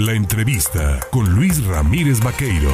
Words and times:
La 0.00 0.14
entrevista 0.14 0.98
con 1.12 1.28
Luis 1.34 1.62
Ramírez 1.66 2.20
Vaqueiro. 2.24 2.70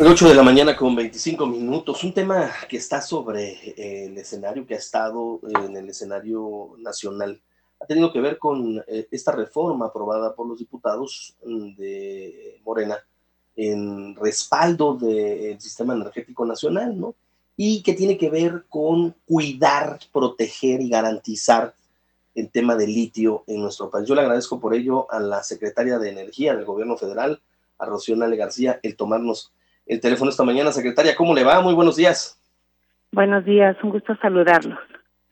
8 0.00 0.28
de 0.28 0.34
la 0.34 0.42
mañana 0.42 0.74
con 0.74 0.96
25 0.96 1.46
minutos. 1.46 2.02
Un 2.02 2.12
tema 2.12 2.50
que 2.68 2.78
está 2.78 3.00
sobre 3.00 3.74
el 3.76 4.18
escenario, 4.18 4.66
que 4.66 4.74
ha 4.74 4.78
estado 4.78 5.38
en 5.64 5.76
el 5.76 5.88
escenario 5.88 6.74
nacional, 6.78 7.40
ha 7.80 7.86
tenido 7.86 8.12
que 8.12 8.20
ver 8.20 8.38
con 8.38 8.82
eh, 8.88 9.06
esta 9.12 9.30
reforma 9.30 9.86
aprobada 9.86 10.34
por 10.34 10.48
los 10.48 10.58
diputados 10.58 11.36
de 11.44 12.60
Morena 12.64 12.98
en 13.54 14.16
respaldo 14.16 14.94
del 14.94 15.60
sistema 15.60 15.94
energético 15.94 16.44
nacional, 16.44 16.98
¿no? 16.98 17.14
Y 17.56 17.84
que 17.84 17.94
tiene 17.94 18.18
que 18.18 18.30
ver 18.30 18.64
con 18.68 19.14
cuidar, 19.24 20.00
proteger 20.12 20.80
y 20.80 20.88
garantizar 20.88 21.72
el 22.34 22.50
tema 22.50 22.76
del 22.76 22.92
litio 22.92 23.44
en 23.46 23.62
nuestro 23.62 23.90
país. 23.90 24.08
Yo 24.08 24.14
le 24.14 24.22
agradezco 24.22 24.60
por 24.60 24.74
ello 24.74 25.10
a 25.10 25.20
la 25.20 25.42
secretaria 25.42 25.98
de 25.98 26.10
Energía 26.10 26.54
del 26.54 26.64
Gobierno 26.64 26.96
Federal, 26.96 27.40
a 27.78 27.86
Rocío 27.86 28.16
Nale 28.16 28.36
García, 28.36 28.80
el 28.82 28.96
tomarnos 28.96 29.52
el 29.86 30.00
teléfono 30.00 30.30
esta 30.30 30.44
mañana. 30.44 30.72
Secretaria, 30.72 31.14
¿cómo 31.14 31.34
le 31.34 31.44
va? 31.44 31.60
Muy 31.60 31.74
buenos 31.74 31.96
días. 31.96 32.38
Buenos 33.12 33.44
días, 33.44 33.76
un 33.82 33.90
gusto 33.90 34.16
saludarlos. 34.16 34.78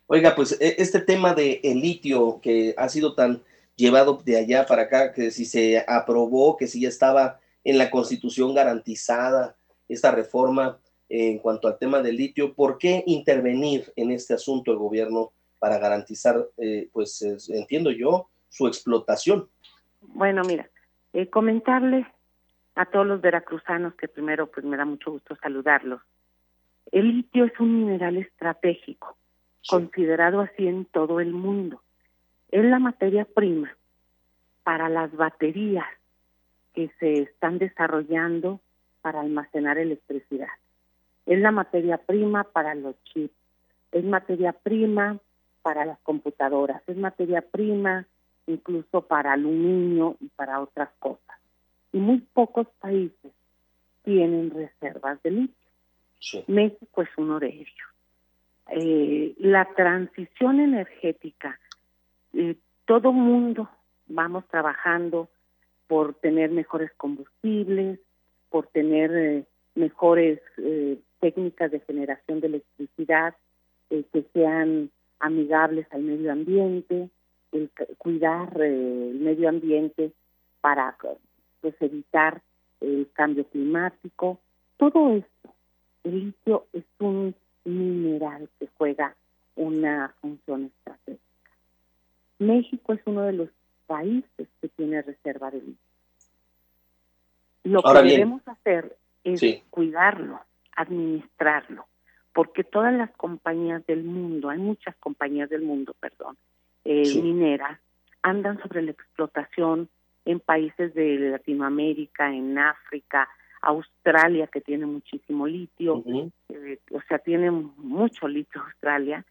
Oiga, 0.07 0.35
pues 0.35 0.57
e, 0.61 0.77
este 0.79 1.01
tema 1.01 1.35
de 1.35 1.61
el 1.65 1.81
litio 1.81 2.41
que 2.41 2.75
ha 2.77 2.89
sido 2.89 3.15
tan 3.15 3.43
llevado 3.77 4.21
de 4.25 4.37
allá 4.37 4.67
para 4.67 4.83
acá, 4.83 5.13
que 5.13 5.31
si 5.31 5.45
se 5.45 5.85
aprobó, 5.89 6.57
que 6.57 6.67
si 6.67 6.83
ya 6.83 6.89
estaba 6.89 7.41
en 7.65 7.79
la 7.79 7.91
Constitución 7.91 8.55
garantizada 8.55 9.57
esta 9.89 10.11
reforma 10.11 10.79
en 11.09 11.39
cuanto 11.39 11.69
al 11.69 11.79
tema 11.79 12.01
del 12.01 12.17
litio, 12.17 12.55
¿por 12.55 12.79
qué 12.79 13.03
intervenir 13.07 13.93
en 13.97 14.11
este 14.11 14.35
asunto 14.35 14.73
el 14.73 14.79
gobierno 14.79 15.33
para 15.63 15.79
garantizar, 15.79 16.45
eh, 16.59 16.89
pues 16.93 17.23
entiendo 17.49 17.93
yo, 17.93 18.27
su 18.49 18.67
explotación. 18.67 19.49
Bueno, 20.01 20.43
mira, 20.43 20.69
eh, 21.13 21.31
comentarles 21.31 22.05
a 22.75 22.85
todos 22.87 23.07
los 23.07 23.21
veracruzanos 23.21 23.95
que 23.95 24.09
primero 24.09 24.49
pues 24.49 24.67
me 24.67 24.77
da 24.77 24.85
mucho 24.85 25.13
gusto 25.13 25.37
saludarlos. 25.37 26.03
El 26.91 27.13
litio 27.17 27.45
es 27.45 27.53
un 27.61 27.85
mineral 27.85 28.17
estratégico, 28.17 29.17
considerado 29.69 30.41
así 30.41 30.67
en 30.67 30.85
todo 30.85 31.21
el 31.21 31.31
mundo. 31.31 31.81
Es 32.51 32.65
la 32.65 32.81
materia 32.81 33.25
prima 33.25 33.73
para 34.65 34.89
las 34.89 35.15
baterías 35.15 35.87
que 36.75 36.91
se 36.99 37.23
están 37.23 37.59
desarrollando 37.59 38.59
para 39.01 39.21
almacenar 39.21 39.79
electricidad. 39.79 40.49
Es 41.25 41.39
la 41.39 41.53
materia 41.53 41.99
prima 41.99 42.43
para 42.43 42.75
los 42.75 42.97
chips. 43.05 43.33
Es 43.93 44.03
materia 44.03 44.53
prima 44.53 45.21
para 45.63 45.85
las 45.85 45.99
computadoras, 46.01 46.83
es 46.87 46.97
materia 46.97 47.41
prima 47.41 48.07
incluso 48.47 49.03
para 49.03 49.33
aluminio 49.33 50.17
y 50.21 50.29
para 50.29 50.61
otras 50.61 50.91
cosas. 50.99 51.39
Y 51.93 51.99
muy 51.99 52.19
pocos 52.19 52.67
países 52.81 53.33
tienen 54.03 54.51
reservas 54.51 55.23
de 55.23 55.31
litio. 55.31 55.57
México 56.47 57.03
es 57.03 57.09
uno 57.17 57.39
de 57.39 57.49
ellos. 57.49 57.93
Eh, 58.69 59.35
la 59.39 59.65
transición 59.75 60.61
energética, 60.61 61.59
eh, 62.33 62.57
todo 62.85 63.13
mundo 63.13 63.69
vamos 64.07 64.47
trabajando 64.49 65.29
por 65.89 66.15
tener 66.15 66.51
mejores 66.51 66.91
combustibles, 66.97 68.01
por 68.51 68.67
tener 68.69 69.11
eh, 69.15 69.45
mejores 69.75 70.41
eh, 70.59 70.99
técnicas 71.21 71.71
de 71.71 71.81
generación 71.81 72.41
de 72.41 72.47
electricidad 72.47 73.35
que 73.91 74.25
sean 74.33 74.91
amigables 75.23 75.87
al 75.93 76.03
medio 76.03 76.33
ambiente, 76.33 77.09
el 77.53 77.71
cuidar 77.97 78.61
eh, 78.61 79.11
el 79.11 79.21
medio 79.21 79.49
ambiente 79.49 80.13
para 80.61 80.97
pues 81.61 81.75
evitar 81.81 82.43
el 82.81 83.09
cambio 83.13 83.45
climático, 83.47 84.39
todo 84.77 85.15
esto. 85.15 85.55
El 86.03 86.27
litio 86.27 86.67
es 86.73 86.85
un 86.99 87.35
mineral 87.65 88.49
que 88.59 88.69
juega 88.77 89.15
una 89.55 90.13
función 90.21 90.65
estratégica. 90.65 91.23
México 92.41 92.93
es 92.93 93.01
uno 93.07 93.23
de 93.23 93.33
los 93.33 93.49
países 93.87 94.49
que 94.61 94.69
tiene 94.77 95.03
reserva 95.03 95.53
de 95.53 95.59
litio. 95.59 95.77
Lo 97.63 97.83
que 97.83 98.03
debemos 98.03 98.43
hacer 98.49 98.97
es 99.23 99.41
cuidarlo, 99.71 100.41
administrarlo 100.75 101.87
porque 102.33 102.65
todas 102.65 102.93
las 102.95 103.11
compañías 103.13 103.85
del 103.87 104.05
mundo, 104.05 104.49
hay 104.49 104.59
muchas 104.59 104.97
compañías 104.97 105.51
del 105.51 105.63
mundo, 105.63 105.95
perdón, 106.01 106.37
eh, 106.85 107.21
mineras, 107.23 107.79
andan 108.23 108.61
sobre 108.63 108.83
la 108.83 108.93
explotación 108.93 109.89
en 110.25 110.41
países 110.41 110.95
de 110.95 111.19
Latinoamérica, 111.19 112.33
en 112.33 112.59
África, 112.59 113.29
Australia, 113.61 114.47
que 114.47 114.61
tiene 114.61 114.87
muchísimo 114.87 115.47
litio, 115.47 116.03
eh, 116.49 116.79
o 116.91 117.01
sea, 117.03 117.19
tiene 117.19 117.51
mucho 117.51 118.29
litio 118.29 118.63
Australia. 118.63 119.25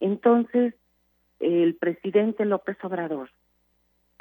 Entonces, 0.00 0.74
el 1.40 1.74
presidente 1.74 2.44
López 2.44 2.76
Obrador 2.82 3.30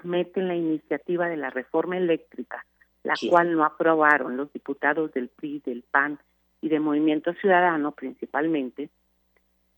mete 0.04 0.40
en 0.40 0.48
la 0.48 0.56
iniciativa 0.56 1.28
de 1.28 1.38
la 1.38 1.50
reforma 1.50 1.98
eléctrica, 1.98 2.66
la 3.04 3.16
cual 3.30 3.56
no 3.56 3.64
aprobaron 3.64 4.38
los 4.38 4.52
diputados 4.54 5.12
del 5.14 5.30
PRI, 5.30 5.62
del 5.66 5.84
PAN 5.90 6.20
y 6.62 6.70
de 6.70 6.80
Movimiento 6.80 7.34
Ciudadano 7.34 7.92
principalmente, 7.92 8.90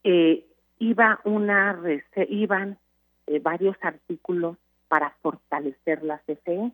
eh, 0.03 0.45
iba 0.79 1.19
una 1.25 1.77
iban 2.29 2.77
eh, 3.27 3.39
varios 3.39 3.75
artículos 3.81 4.57
para 4.87 5.11
fortalecer 5.21 6.03
la 6.03 6.19
CFE, 6.19 6.71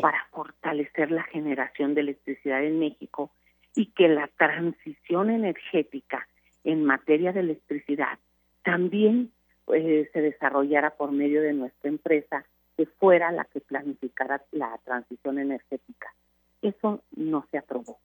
para 0.00 0.26
fortalecer 0.30 1.10
la 1.10 1.22
generación 1.24 1.94
de 1.94 2.02
electricidad 2.02 2.64
en 2.64 2.78
México 2.78 3.30
y 3.74 3.86
que 3.86 4.08
la 4.08 4.28
transición 4.36 5.30
energética 5.30 6.26
en 6.64 6.84
materia 6.84 7.32
de 7.32 7.40
electricidad 7.40 8.18
también 8.64 9.30
eh, 9.72 10.10
se 10.12 10.20
desarrollara 10.20 10.90
por 10.90 11.12
medio 11.12 11.42
de 11.42 11.52
nuestra 11.52 11.88
empresa 11.88 12.44
que 12.76 12.86
fuera 12.86 13.30
la 13.32 13.44
que 13.44 13.60
planificara 13.60 14.42
la 14.52 14.78
transición 14.84 15.38
energética. 15.38 16.12
Eso 16.60 17.02
no 17.14 17.46
se 17.50 17.58
aprobó 17.58 17.98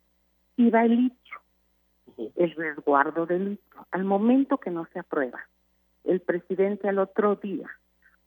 iba 0.58 0.84
el 0.84 0.96
litio, 0.96 1.42
el 2.36 2.52
resguardo 2.56 3.26
del 3.26 3.52
litio. 3.52 3.88
Al 3.92 4.04
momento 4.04 4.58
que 4.58 4.72
no 4.72 4.88
se 4.94 5.00
aprueba, 5.00 5.48
el 6.04 6.20
presidente 6.20 6.90
al 6.90 7.00
otro 7.00 7.36
día 7.36 7.70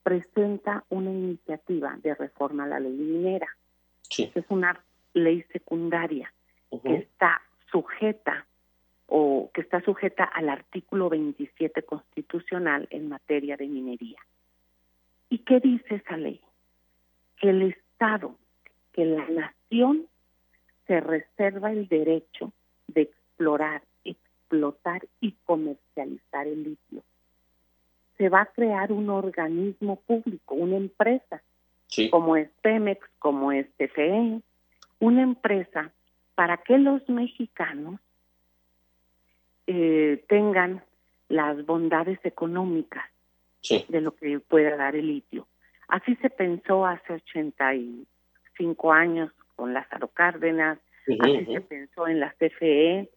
presenta 0.02 0.84
una 0.88 1.10
iniciativa 1.10 1.96
de 2.02 2.14
reforma 2.14 2.64
a 2.64 2.68
la 2.68 2.80
ley 2.80 2.92
minera. 2.92 3.48
Es 4.18 4.44
una 4.48 4.80
ley 5.14 5.42
secundaria 5.52 6.32
que 6.82 6.94
está 6.94 7.42
sujeta 7.70 8.46
o 9.06 9.50
que 9.52 9.60
está 9.60 9.80
sujeta 9.82 10.24
al 10.24 10.48
artículo 10.48 11.08
27 11.08 11.82
constitucional 11.82 12.86
en 12.90 13.08
materia 13.08 13.56
de 13.56 13.66
minería. 13.66 14.18
¿Y 15.28 15.38
qué 15.38 15.60
dice 15.60 15.96
esa 15.96 16.16
ley? 16.16 16.40
Que 17.38 17.50
el 17.50 17.62
Estado, 17.62 18.36
que 18.92 19.04
la 19.04 19.26
nación 19.28 20.06
se 20.86 21.00
reserva 21.00 21.72
el 21.72 21.88
derecho 21.88 22.52
de 22.88 23.02
explorar, 23.02 23.82
explotar 24.04 25.06
y 25.20 25.32
comercializar 25.44 26.46
el 26.46 26.62
litio. 26.62 27.02
Se 28.18 28.28
va 28.28 28.42
a 28.42 28.46
crear 28.46 28.92
un 28.92 29.10
organismo 29.10 29.96
público, 29.96 30.54
una 30.54 30.76
empresa, 30.76 31.42
como 32.10 32.36
es 32.36 32.48
Pemex, 32.62 33.00
como 33.18 33.52
es 33.52 33.66
TFE, 33.76 34.40
una 35.00 35.22
empresa 35.22 35.92
para 36.34 36.58
que 36.58 36.78
los 36.78 37.06
mexicanos 37.08 38.00
eh, 39.66 40.24
tengan 40.28 40.82
las 41.28 41.64
bondades 41.66 42.18
económicas 42.24 43.04
de 43.88 44.00
lo 44.00 44.14
que 44.14 44.38
pueda 44.38 44.76
dar 44.76 44.94
el 44.94 45.08
litio. 45.08 45.46
Así 45.88 46.14
se 46.16 46.30
pensó 46.30 46.86
hace 46.86 47.14
85 47.14 48.92
años 48.92 49.32
con 49.56 49.74
Lázaro 49.74 50.08
Cárdenas, 50.08 50.78
así 51.20 51.46
se 51.46 51.60
pensó 51.62 52.06
en 52.06 52.20
la 52.20 52.32
CFE 52.38 53.10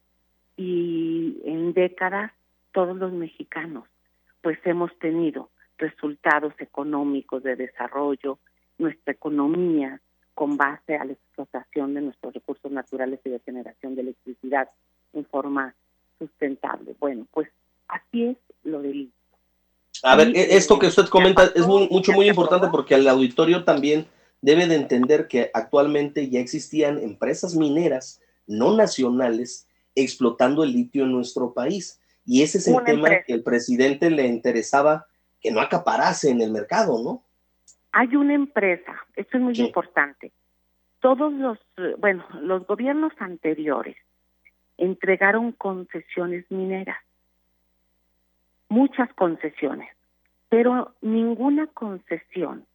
y 0.58 1.42
en 1.46 1.74
décadas 1.74 2.32
todos 2.72 2.98
los 2.98 3.12
mexicanos 3.12 3.86
pues 4.42 4.58
hemos 4.66 4.98
tenido 5.00 5.50
resultados 5.78 6.54
económicos 6.60 7.44
de 7.44 7.56
desarrollo, 7.56 8.40
nuestra 8.78 9.14
economía 9.14 10.00
con 10.34 10.58
base 10.58 10.96
a 10.96 11.06
la 11.06 11.14
explotación 11.14 11.94
de 11.94 12.02
nuestros 12.02 12.34
recursos 12.34 12.72
naturales 12.72 13.20
y 13.26 13.30
de 13.30 13.40
generación 13.40 13.96
de 13.96 14.02
electricidad 14.02 14.70
en 15.14 15.26
forma 15.26 15.76
sustentable. 16.18 16.96
Bueno, 17.00 17.26
pues 17.32 17.50
así 17.88 18.26
es 18.26 18.38
lo 18.64 18.82
del 18.82 19.12
a 20.04 20.16
ver, 20.16 20.30
e-, 20.30 20.56
esto 20.56 20.80
que 20.80 20.88
usted 20.88 21.08
comenta 21.08 21.52
es 21.56 21.68
muy, 21.68 21.90
mucho, 21.90 22.14
muy 22.14 22.30
importante 22.30 22.68
porque 22.72 22.96
al 22.96 23.08
auditorio 23.08 23.66
también 23.66 24.08
debe 24.42 24.68
de 24.68 24.76
entender 24.76 25.28
que 25.28 25.52
actualmente 25.54 26.30
ya 26.30 26.40
existían 26.40 27.00
empresas 27.00 27.56
mineras 27.56 28.22
no 28.48 28.76
nacionales 28.76 29.68
explotando 29.96 30.64
el 30.64 30.72
litio 30.72 31.04
en 31.04 31.12
nuestro 31.12 31.54
país. 31.54 32.02
Y 32.26 32.44
ese 32.44 32.60
es 32.60 32.68
el 32.68 32.84
tema 32.84 33.10
que 33.26 33.34
el 33.34 33.44
presidente 33.44 34.10
le 34.10 34.26
interesaba 34.28 35.08
que 35.42 35.52
no 35.52 35.62
acaparase 35.62 36.30
en 36.30 36.42
el 36.42 36.52
mercado, 36.52 37.02
¿no? 37.04 37.24
Hay 37.92 38.16
una 38.16 38.34
empresa, 38.34 38.96
esto 39.16 39.38
es 39.38 39.44
muy 39.44 39.54
importante. 39.56 40.32
Todos 41.00 41.34
los, 41.34 41.58
bueno, 41.98 42.26
los 42.42 42.68
gobiernos 42.68 43.14
anteriores 43.20 43.96
entregaron 44.78 45.54
concesiones 45.54 46.46
mineras, 46.50 46.98
muchas 48.68 49.12
concesiones, 49.14 49.90
pero 50.50 50.94
ninguna 51.02 51.68
concesión 51.68 52.66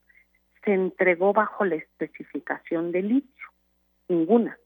se 0.64 0.72
entregó 0.72 1.32
bajo 1.32 1.64
la 1.64 1.76
especificación 1.76 2.92
de 2.92 3.02
litio, 3.02 3.46
ninguna. 4.08 4.58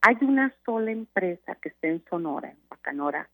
Hay 0.00 0.16
una 0.22 0.54
sola 0.64 0.90
empresa 0.90 1.54
que 1.56 1.70
está 1.70 1.88
en 1.88 2.04
Sonora, 2.08 2.50
en 2.50 2.58
Bacanora, 2.68 3.28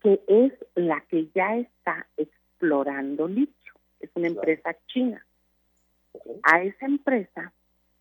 que 0.00 0.20
es 0.26 0.52
la 0.74 1.00
que 1.02 1.28
ya 1.34 1.56
está 1.56 2.06
explorando 2.16 3.28
litio. 3.28 3.74
Es 4.00 4.10
una 4.14 4.28
empresa 4.28 4.76
china. 4.86 5.24
A 6.42 6.62
esa 6.62 6.86
empresa, 6.86 7.52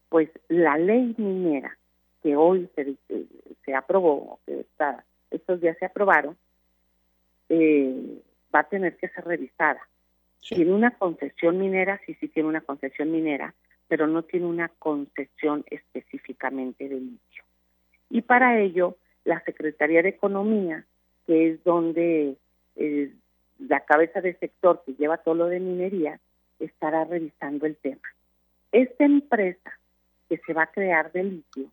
pues 0.10 0.30
la 0.48 0.78
ley 0.78 1.16
minera 1.18 1.78
que 2.22 2.36
hoy 2.36 2.70
se, 2.76 2.96
se 3.64 3.76
aprobó, 3.76 4.40
que 4.46 4.62
está, 4.62 5.04
estos 5.32 5.62
días 5.62 5.78
se 5.80 5.86
aprobaron, 5.86 6.38
eh, 7.50 8.22
va 8.54 8.62
a 8.62 8.70
tener 8.70 8.98
que 8.98 9.10
ser 9.10 9.26
revisada. 9.26 9.88
Tiene 10.42 10.74
una 10.74 10.92
concesión 10.92 11.58
minera, 11.58 12.00
sí, 12.06 12.16
sí 12.20 12.28
tiene 12.28 12.50
una 12.50 12.62
concesión 12.62 13.12
minera, 13.12 13.54
pero 13.88 14.08
no 14.08 14.24
tiene 14.24 14.46
una 14.46 14.70
concesión 14.80 15.64
específicamente 15.70 16.88
de 16.88 16.96
litio. 16.96 17.44
Y 18.10 18.22
para 18.22 18.60
ello, 18.60 18.98
la 19.24 19.44
Secretaría 19.44 20.04
de 20.04 20.10
Economía, 20.10 20.86
que 21.26 21.50
es 21.50 21.64
donde 21.64 22.38
eh, 22.76 23.12
la 23.60 23.82
cabeza 23.82 24.22
del 24.22 24.38
sector 24.40 24.84
que 24.86 24.94
lleva 24.94 25.18
todo 25.18 25.36
lo 25.36 25.46
de 25.48 25.60
minería, 25.60 26.20
estará 26.60 27.04
revisando 27.06 27.66
el 27.66 27.76
tema. 27.76 28.08
Esta 28.72 29.06
empresa 29.06 29.80
que 30.30 30.38
se 30.38 30.54
va 30.54 30.64
a 30.64 30.72
crear 30.72 31.12
de 31.12 31.24
litio, 31.24 31.72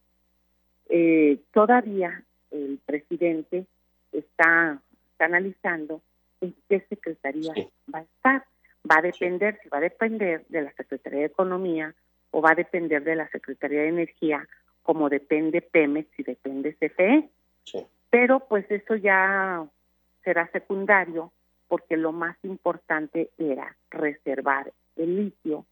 eh, 0.88 1.38
todavía 1.53 2.23
el 2.50 2.79
presidente 2.85 3.67
está, 4.12 4.81
analizando 5.19 6.03
en 6.41 6.55
qué 6.69 6.81
secretaría 6.88 7.53
va 7.93 8.00
a 8.00 8.03
estar. 8.03 8.44
Va 8.90 8.99
a 8.99 9.02
depender, 9.02 9.58
si 9.62 9.69
va 9.69 9.79
a 9.79 9.82
depender 9.82 10.44
de 10.49 10.62
la 10.62 10.73
Secretaría 10.73 11.20
de 11.20 11.26
Economía 11.26 11.94
o 12.31 12.40
va 12.40 12.50
a 12.52 12.55
depender 12.55 13.05
de 13.05 13.17
la 13.17 13.29
Secretaría 13.29 13.82
de 13.82 13.88
Energía, 13.88 14.49
como 14.82 15.08
depende 15.08 15.62
Pemex 15.62 16.08
y 16.19 16.23
depende 16.23 16.75
CFE. 16.75 17.29
Pero 18.11 18.40
pues 18.40 18.70
eso 18.70 18.96
ya 18.96 19.64
será 20.25 20.49
secundario 20.49 21.32
porque 21.69 21.96
lo 21.96 22.12
más 22.12 22.37
importante 22.43 23.31
era 23.38 23.75
reservar 23.90 24.73
el 24.96 25.17
litio 25.17 25.64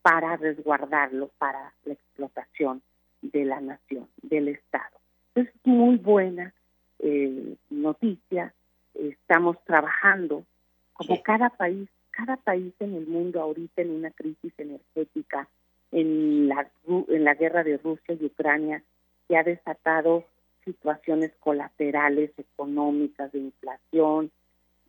para 0.00 0.36
resguardarlo 0.36 1.30
para 1.38 1.72
la 1.84 1.92
explotación 1.94 2.82
de 3.20 3.44
la 3.44 3.60
nación, 3.60 4.08
del 4.22 4.48
Estado. 4.48 4.98
Es 5.34 5.48
muy 5.64 5.96
buena 5.96 6.52
eh, 6.98 7.56
noticia. 7.70 8.52
Estamos 8.94 9.56
trabajando 9.64 10.44
como 10.92 11.22
cada 11.22 11.50
país, 11.50 11.88
cada 12.14 12.36
país 12.36 12.72
en 12.80 12.94
el 12.94 13.06
mundo 13.06 13.40
ahorita 13.40 13.82
en 13.82 13.90
una 13.90 14.10
crisis 14.10 14.52
energética, 14.58 15.48
en 15.90 16.48
la, 16.48 17.34
guerra 17.34 17.64
de 17.64 17.76
Rusia 17.78 18.16
y 18.18 18.26
Ucrania, 18.26 18.82
que 19.28 19.36
ha 19.36 19.42
desatado 19.42 20.24
situaciones 20.64 21.32
colaterales 21.40 22.30
económicas, 22.38 23.32
de 23.32 23.40
inflación. 23.40 24.30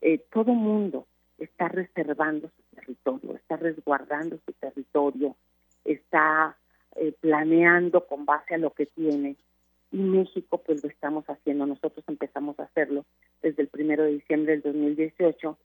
Eh, 0.01 0.19
todo 0.31 0.53
mundo 0.53 1.05
está 1.37 1.67
reservando 1.67 2.49
su 2.49 2.75
territorio, 2.75 3.35
está 3.35 3.57
resguardando 3.57 4.39
su 4.45 4.53
territorio, 4.53 5.35
está 5.83 6.55
eh, 6.95 7.13
planeando 7.19 8.05
con 8.05 8.25
base 8.25 8.55
a 8.55 8.59
lo 8.59 8.71
que 8.71 8.85
tiene. 8.85 9.35
Y 9.91 9.97
México, 9.97 10.61
pues 10.65 10.83
lo 10.83 10.89
estamos 10.89 11.25
haciendo. 11.25 11.65
Nosotros 11.65 12.03
empezamos 12.07 12.59
a 12.59 12.63
hacerlo 12.63 13.05
desde 13.41 13.61
el 13.63 13.67
primero 13.67 14.03
de 14.03 14.13
diciembre 14.13 14.53
del 14.53 14.61
2018 14.61 15.57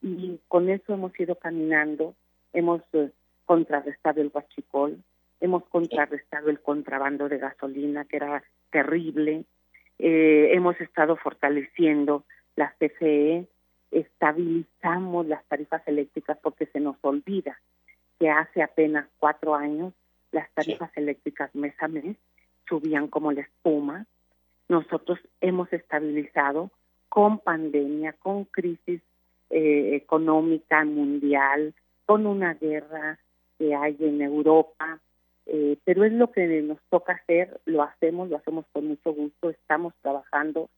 y 0.00 0.38
con 0.48 0.68
eso 0.68 0.94
hemos 0.94 1.18
ido 1.18 1.34
caminando. 1.36 2.14
Hemos 2.52 2.82
eh, 2.92 3.10
contrarrestado 3.44 4.20
el 4.20 4.30
huachicol, 4.32 4.98
hemos 5.40 5.64
contrarrestado 5.66 6.50
el 6.50 6.60
contrabando 6.60 7.28
de 7.28 7.38
gasolina, 7.38 8.04
que 8.04 8.16
era 8.16 8.42
terrible. 8.70 9.44
Eh, 9.98 10.50
hemos 10.52 10.80
estado 10.80 11.16
fortaleciendo 11.16 12.24
la 12.56 12.74
CFE, 12.78 13.46
estabilizamos 13.90 15.26
las 15.26 15.44
tarifas 15.46 15.82
eléctricas 15.86 16.38
porque 16.42 16.66
se 16.66 16.80
nos 16.80 16.96
olvida 17.02 17.58
que 18.18 18.30
hace 18.30 18.62
apenas 18.62 19.06
cuatro 19.18 19.54
años 19.54 19.92
las 20.32 20.50
tarifas 20.52 20.90
eléctricas 20.96 21.54
mes 21.54 21.74
a 21.80 21.88
mes 21.88 22.16
subían 22.68 23.08
como 23.08 23.32
la 23.32 23.42
espuma. 23.42 24.06
Nosotros 24.68 25.18
hemos 25.40 25.72
estabilizado 25.72 26.70
con 27.08 27.38
pandemia, 27.38 28.12
con 28.12 28.44
crisis 28.44 29.00
eh, 29.50 29.96
económica 29.96 30.84
mundial, 30.84 31.74
con 32.06 32.26
una 32.26 32.54
guerra 32.54 33.18
que 33.58 33.74
hay 33.74 33.96
en 34.00 34.22
Europa, 34.22 35.00
eh, 35.46 35.76
pero 35.84 36.04
es 36.04 36.12
lo 36.12 36.30
que 36.30 36.46
nos 36.62 36.78
toca 36.90 37.14
hacer, 37.14 37.60
lo 37.64 37.82
hacemos, 37.82 38.28
lo 38.28 38.36
hacemos 38.36 38.66
con 38.72 38.86
mucho 38.86 39.12
gusto, 39.12 39.50
estamos 39.50 39.94
trabajando, 40.02 40.68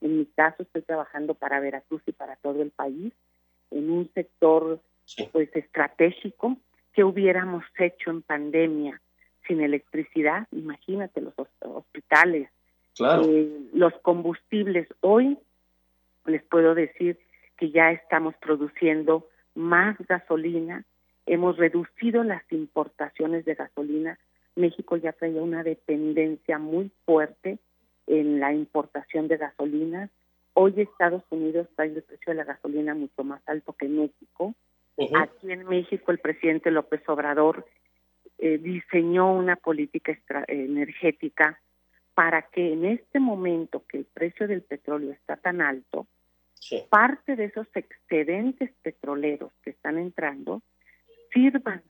en 0.00 0.18
mi 0.18 0.26
caso 0.26 0.62
estoy 0.62 0.82
trabajando 0.82 1.34
para 1.34 1.60
Veracruz 1.60 2.02
y 2.06 2.12
para 2.12 2.36
todo 2.36 2.62
el 2.62 2.70
país, 2.70 3.12
en 3.70 3.90
un 3.90 4.10
sector 4.14 4.80
pues 5.32 5.54
estratégico 5.54 6.56
que 6.92 7.04
hubiéramos 7.04 7.64
hecho 7.78 8.10
en 8.10 8.22
pandemia 8.22 9.00
sin 9.46 9.60
electricidad, 9.60 10.46
imagínate 10.52 11.20
los 11.20 11.34
hospitales, 11.60 12.48
eh, 13.00 13.60
los 13.72 13.92
combustibles. 14.02 14.86
Hoy 15.00 15.38
les 16.26 16.42
puedo 16.44 16.74
decir 16.74 17.18
que 17.60 17.70
ya 17.70 17.92
estamos 17.92 18.34
produciendo 18.36 19.28
más 19.54 19.96
gasolina, 20.08 20.84
hemos 21.26 21.58
reducido 21.58 22.24
las 22.24 22.42
importaciones 22.50 23.44
de 23.44 23.54
gasolina. 23.54 24.18
México 24.56 24.96
ya 24.96 25.12
traía 25.12 25.42
una 25.42 25.62
dependencia 25.62 26.58
muy 26.58 26.90
fuerte 27.04 27.58
en 28.06 28.40
la 28.40 28.54
importación 28.54 29.28
de 29.28 29.36
gasolina. 29.36 30.08
Hoy 30.54 30.72
Estados 30.78 31.22
Unidos 31.28 31.68
trae 31.76 31.88
el 31.88 32.02
precio 32.02 32.32
de 32.32 32.34
la 32.34 32.44
gasolina 32.44 32.94
mucho 32.94 33.24
más 33.24 33.42
alto 33.46 33.74
que 33.74 33.88
México. 33.88 34.54
Aquí 35.14 35.52
en 35.52 35.66
México 35.68 36.12
el 36.12 36.18
presidente 36.18 36.70
López 36.70 37.06
Obrador 37.08 37.66
eh, 38.38 38.56
diseñó 38.56 39.34
una 39.34 39.56
política 39.56 40.18
energética 40.48 41.60
para 42.14 42.42
que 42.42 42.72
en 42.72 42.86
este 42.86 43.20
momento 43.20 43.84
que 43.86 43.98
el 43.98 44.04
precio 44.06 44.48
del 44.48 44.62
petróleo 44.62 45.12
está 45.12 45.36
tan 45.36 45.60
alto, 45.60 46.06
parte 46.88 47.36
de 47.36 47.44
esos 47.44 47.66
excedentes 47.74 48.70
petroleros 48.82 49.52
que 49.62 49.70
están 49.70 49.98
entrando 49.98 50.62
sirvan 51.32 51.82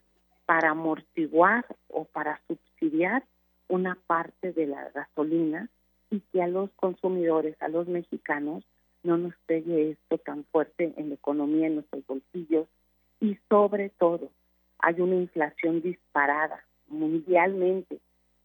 para 0.47 0.71
amortiguar 0.71 1.65
o 1.89 2.05
para 2.05 2.41
subsidiar 2.47 3.25
una 3.69 3.97
parte 4.07 4.53
de 4.53 4.67
la 4.67 4.91
gasolina 4.91 5.69
y 6.11 6.21
que 6.33 6.43
a 6.43 6.49
los 6.49 6.71
consumidores, 6.73 7.61
a 7.63 7.69
los 7.69 7.87
mexicanos, 7.87 8.65
no 9.03 9.17
nos 9.17 9.35
pegue 9.47 9.93
esto 9.93 10.19
tan 10.19 10.45
fuerte 10.45 10.93
en 10.97 11.09
la 11.09 11.15
economía, 11.15 11.69
en 11.69 11.77
nuestros 11.77 12.07
bolsillos. 12.07 12.67
Y 13.21 13.39
sobre 13.49 13.91
todo 13.91 14.31
hay 14.79 15.01
una 15.01 15.17
inflación 15.17 15.83
disparada 15.83 16.65
mundialmente. 16.89 17.99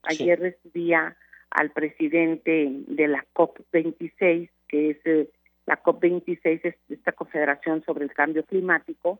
Ayer 0.03 0.39
recibía 0.39 1.17
al 1.49 1.71
presidente 1.71 2.69
de 2.87 3.07
la 3.07 3.25
COP26, 3.33 4.49
que 4.67 4.89
es 4.91 4.97
eh, 5.05 5.29
la 5.65 5.81
COP26, 5.81 6.61
es 6.63 6.75
esta 6.89 7.11
confederación 7.11 7.83
sobre 7.83 8.03
el 8.05 8.13
cambio 8.13 8.43
climático, 8.43 9.19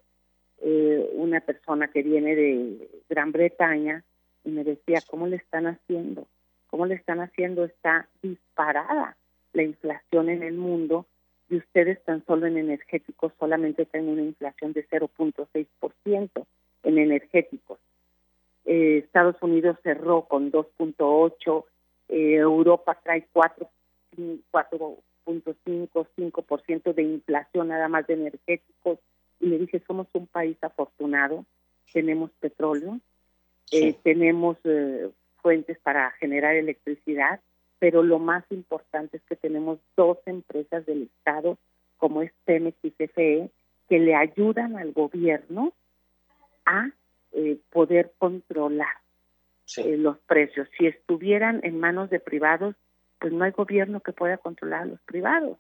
eh, 0.61 1.09
una 1.13 1.41
persona 1.41 1.87
que 1.87 2.03
viene 2.03 2.35
de 2.35 2.89
Gran 3.09 3.31
Bretaña, 3.31 4.03
y 4.43 4.49
me 4.51 4.63
decía, 4.63 4.99
¿cómo 5.07 5.27
le 5.27 5.37
están 5.37 5.67
haciendo? 5.67 6.27
¿Cómo 6.69 6.85
le 6.85 6.95
están 6.95 7.19
haciendo? 7.19 7.65
Está 7.65 8.07
disparada 8.21 9.17
la 9.53 9.63
inflación 9.63 10.29
en 10.29 10.43
el 10.43 10.53
mundo 10.53 11.05
y 11.49 11.57
ustedes 11.57 12.03
tan 12.03 12.23
solo 12.25 12.45
en 12.47 12.57
energéticos 12.57 13.31
solamente 13.39 13.85
tienen 13.85 14.11
una 14.11 14.21
inflación 14.21 14.73
de 14.73 14.87
0.6% 14.87 16.45
en 16.83 16.97
energéticos. 16.97 17.79
Eh, 18.65 18.99
Estados 19.05 19.41
Unidos 19.41 19.77
cerró 19.83 20.23
con 20.23 20.51
2.8, 20.51 21.65
eh, 22.09 22.35
Europa 22.35 22.99
trae 23.03 23.25
4.5, 25.25 26.07
5% 26.17 26.93
de 26.93 27.03
inflación 27.03 27.67
nada 27.69 27.87
más 27.87 28.07
de 28.07 28.13
energéticos. 28.13 28.99
Y 29.39 29.47
le 29.47 29.59
dije, 29.59 29.81
somos 29.85 30.07
un 30.13 30.27
país 30.27 30.57
afortunado, 30.61 31.45
tenemos 31.91 32.31
petróleo, 32.39 32.99
eh, 33.71 33.95
tenemos 34.03 34.57
fuentes 35.41 35.77
para 35.79 36.11
generar 36.11 36.55
electricidad, 36.55 37.39
pero 37.79 38.03
lo 38.03 38.19
más 38.19 38.43
importante 38.49 39.17
es 39.17 39.23
que 39.23 39.35
tenemos 39.35 39.79
dos 39.95 40.17
empresas 40.25 40.85
del 40.85 41.03
Estado, 41.03 41.57
como 41.97 42.21
es 42.21 42.31
Pemex 42.45 42.77
y 42.83 42.91
CFE, 42.91 43.49
que 43.89 43.99
le 43.99 44.15
ayudan 44.15 44.77
al 44.77 44.91
gobierno 44.91 45.73
a 46.65 46.89
eh, 47.31 47.57
poder 47.71 48.13
controlar 48.17 48.95
eh, 49.77 49.97
los 49.97 50.17
precios. 50.19 50.67
Si 50.77 50.87
estuvieran 50.87 51.59
en 51.63 51.79
manos 51.79 52.09
de 52.09 52.19
privados, 52.19 52.75
pues 53.19 53.33
no 53.33 53.43
hay 53.43 53.51
gobierno 53.51 53.99
que 53.99 54.13
pueda 54.13 54.37
controlar 54.37 54.83
a 54.83 54.85
los 54.85 55.01
privados. 55.01 55.57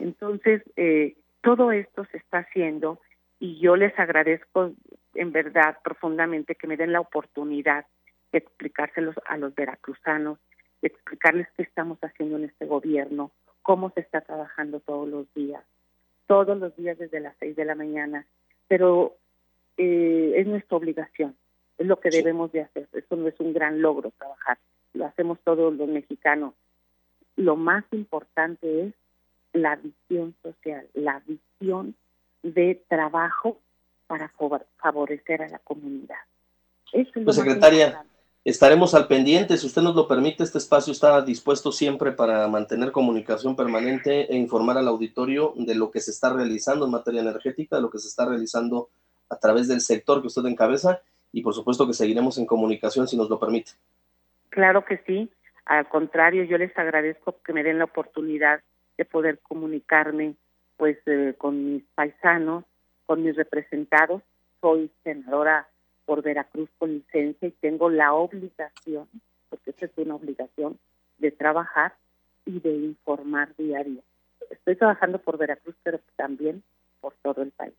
Entonces, 0.00 0.62
eh, 0.76 1.16
todo 1.42 1.72
esto 1.72 2.04
se 2.06 2.18
está 2.18 2.38
haciendo 2.38 3.00
y 3.38 3.58
yo 3.58 3.76
les 3.76 3.98
agradezco 3.98 4.72
en 5.14 5.32
verdad 5.32 5.78
profundamente 5.82 6.54
que 6.54 6.66
me 6.66 6.76
den 6.76 6.92
la 6.92 7.00
oportunidad 7.00 7.86
de 8.32 8.38
explicárselos 8.38 9.14
a 9.26 9.36
los 9.36 9.54
veracruzanos, 9.54 10.38
de 10.82 10.88
explicarles 10.88 11.48
qué 11.56 11.62
estamos 11.62 11.98
haciendo 12.00 12.36
en 12.36 12.44
este 12.44 12.66
gobierno, 12.66 13.30
cómo 13.62 13.90
se 13.90 14.00
está 14.00 14.20
trabajando 14.20 14.80
todos 14.80 15.08
los 15.08 15.32
días, 15.34 15.62
todos 16.26 16.58
los 16.58 16.74
días 16.76 16.98
desde 16.98 17.20
las 17.20 17.34
seis 17.38 17.56
de 17.56 17.64
la 17.64 17.74
mañana, 17.74 18.26
pero 18.68 19.16
eh, 19.76 20.34
es 20.36 20.46
nuestra 20.46 20.76
obligación, 20.76 21.36
es 21.78 21.86
lo 21.86 22.00
que 22.00 22.10
debemos 22.10 22.52
de 22.52 22.62
hacer, 22.62 22.88
eso 22.92 23.16
no 23.16 23.28
es 23.28 23.38
un 23.40 23.52
gran 23.52 23.82
logro 23.82 24.10
trabajar, 24.18 24.58
lo 24.94 25.06
hacemos 25.06 25.38
todos 25.44 25.74
los 25.74 25.88
mexicanos. 25.88 26.54
Lo 27.36 27.56
más 27.56 27.84
importante 27.92 28.86
es 28.86 28.94
la 29.52 29.76
visión 29.76 30.34
social, 30.42 30.86
la 30.94 31.22
visión 31.26 31.94
de 32.42 32.82
trabajo 32.88 33.58
para 34.06 34.30
favorecer 34.76 35.42
a 35.42 35.48
la 35.48 35.58
comunidad. 35.60 36.18
pues, 36.92 37.36
secretaria, 37.36 38.04
estaremos 38.44 38.94
al 38.94 39.08
pendiente, 39.08 39.56
si 39.56 39.66
usted 39.66 39.82
nos 39.82 39.96
lo 39.96 40.06
permite, 40.06 40.44
este 40.44 40.58
espacio 40.58 40.92
está 40.92 41.22
dispuesto 41.22 41.72
siempre 41.72 42.12
para 42.12 42.46
mantener 42.48 42.92
comunicación 42.92 43.56
permanente 43.56 44.32
e 44.32 44.36
informar 44.36 44.76
al 44.76 44.88
auditorio 44.88 45.54
de 45.56 45.74
lo 45.74 45.90
que 45.90 46.00
se 46.00 46.10
está 46.10 46.32
realizando 46.32 46.84
en 46.84 46.92
materia 46.92 47.22
energética, 47.22 47.76
de 47.76 47.82
lo 47.82 47.90
que 47.90 47.98
se 47.98 48.08
está 48.08 48.26
realizando 48.26 48.90
a 49.30 49.36
través 49.38 49.68
del 49.68 49.80
sector 49.80 50.20
que 50.20 50.26
usted 50.26 50.44
encabeza 50.46 51.00
y 51.32 51.42
por 51.42 51.54
supuesto 51.54 51.86
que 51.86 51.94
seguiremos 51.94 52.38
en 52.38 52.46
comunicación 52.46 53.08
si 53.08 53.16
nos 53.16 53.28
lo 53.28 53.40
permite. 53.40 53.72
Claro 54.50 54.84
que 54.84 54.98
sí, 55.06 55.28
al 55.66 55.88
contrario, 55.88 56.44
yo 56.44 56.58
les 56.58 56.76
agradezco 56.76 57.36
que 57.44 57.52
me 57.52 57.62
den 57.62 57.78
la 57.78 57.84
oportunidad 57.84 58.60
de 58.98 59.04
poder 59.04 59.38
comunicarme 59.40 60.34
pues 60.76 60.98
eh, 61.06 61.34
con 61.38 61.74
mis 61.74 61.84
paisanos, 61.94 62.64
con 63.06 63.22
mis 63.22 63.36
representados. 63.36 64.22
Soy 64.60 64.90
senadora 65.02 65.66
por 66.04 66.22
Veracruz 66.22 66.68
con 66.78 66.92
licencia 66.92 67.48
y 67.48 67.52
tengo 67.52 67.88
la 67.88 68.12
obligación, 68.12 69.08
porque 69.48 69.70
esa 69.70 69.86
es 69.86 69.92
una 69.96 70.16
obligación, 70.16 70.78
de 71.18 71.30
trabajar 71.30 71.94
y 72.44 72.60
de 72.60 72.74
informar 72.74 73.54
diario. 73.56 74.02
Estoy 74.50 74.76
trabajando 74.76 75.18
por 75.18 75.38
Veracruz, 75.38 75.74
pero 75.82 76.00
también 76.16 76.62
por 77.00 77.14
todo 77.22 77.42
el 77.42 77.50
país. 77.52 77.74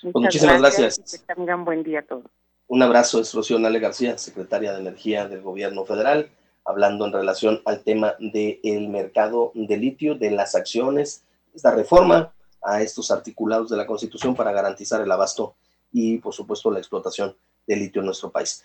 Pues 0.00 0.14
muchísimas 0.14 0.60
gracias. 0.60 0.98
Y 0.98 1.18
que 1.18 1.34
tengan 1.34 1.64
buen 1.64 1.84
día 1.84 2.00
a 2.00 2.02
todos. 2.02 2.26
Un 2.66 2.82
abrazo, 2.82 3.20
es 3.20 3.32
Rocío 3.34 3.58
Nale 3.58 3.78
García, 3.78 4.18
secretaria 4.18 4.72
de 4.72 4.80
Energía 4.80 5.28
del 5.28 5.42
Gobierno 5.42 5.84
Federal 5.84 6.28
hablando 6.64 7.06
en 7.06 7.12
relación 7.12 7.60
al 7.64 7.82
tema 7.82 8.14
del 8.18 8.88
mercado 8.88 9.52
de 9.54 9.76
litio, 9.76 10.14
de 10.14 10.30
las 10.30 10.54
acciones, 10.54 11.24
esta 11.54 11.74
reforma 11.74 12.32
a 12.62 12.82
estos 12.82 13.10
articulados 13.10 13.70
de 13.70 13.76
la 13.76 13.86
Constitución 13.86 14.34
para 14.34 14.52
garantizar 14.52 15.00
el 15.00 15.10
abasto 15.10 15.54
y, 15.92 16.18
por 16.18 16.32
supuesto, 16.32 16.70
la 16.70 16.78
explotación 16.78 17.36
de 17.66 17.76
litio 17.76 18.00
en 18.00 18.06
nuestro 18.06 18.30
país. 18.30 18.64